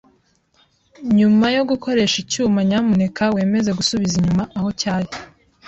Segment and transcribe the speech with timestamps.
[1.17, 5.09] Nyuma yo gukoresha icyuma, nyamuneka wemeze gusubiza inyuma aho cyari.